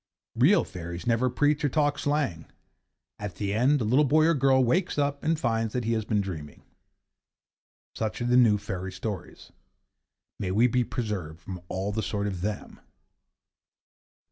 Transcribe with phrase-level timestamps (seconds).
[0.33, 2.45] Real fairies never preach or talk slang.
[3.19, 6.05] At the end, the little boy or girl wakes up and finds that he has
[6.05, 6.63] been dreaming.
[7.93, 9.51] Such are the new fairy stories.
[10.39, 12.79] May we be preserved from all the sort of them!